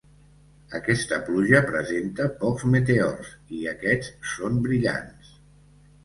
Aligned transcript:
Aquesta 0.77 1.17
pluja 1.25 1.59
presenta 1.67 2.25
pocs 2.39 2.65
meteors, 2.75 3.29
i 3.59 3.61
aquests 3.73 4.31
són 4.31 4.57
brillants. 4.69 5.29